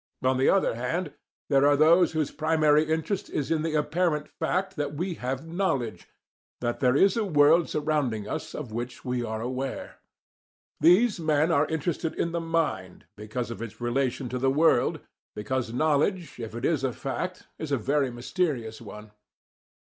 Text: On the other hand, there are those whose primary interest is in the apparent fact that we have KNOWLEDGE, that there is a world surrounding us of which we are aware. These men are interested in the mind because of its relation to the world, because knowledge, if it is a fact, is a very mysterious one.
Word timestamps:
On 0.23 0.37
the 0.37 0.49
other 0.49 0.73
hand, 0.73 1.13
there 1.47 1.67
are 1.67 1.77
those 1.77 2.13
whose 2.13 2.31
primary 2.31 2.85
interest 2.85 3.29
is 3.29 3.51
in 3.51 3.61
the 3.61 3.75
apparent 3.75 4.27
fact 4.27 4.75
that 4.75 4.95
we 4.95 5.13
have 5.13 5.45
KNOWLEDGE, 5.47 6.07
that 6.59 6.79
there 6.79 6.95
is 6.95 7.15
a 7.15 7.23
world 7.23 7.69
surrounding 7.69 8.27
us 8.27 8.55
of 8.55 8.71
which 8.71 9.05
we 9.05 9.23
are 9.23 9.41
aware. 9.41 9.99
These 10.79 11.19
men 11.19 11.51
are 11.51 11.67
interested 11.67 12.15
in 12.15 12.31
the 12.31 12.41
mind 12.41 13.05
because 13.15 13.51
of 13.51 13.61
its 13.61 13.79
relation 13.79 14.27
to 14.29 14.39
the 14.39 14.49
world, 14.49 15.01
because 15.35 15.71
knowledge, 15.71 16.39
if 16.39 16.55
it 16.55 16.65
is 16.65 16.83
a 16.83 16.93
fact, 16.93 17.45
is 17.59 17.71
a 17.71 17.77
very 17.77 18.09
mysterious 18.09 18.81
one. 18.81 19.11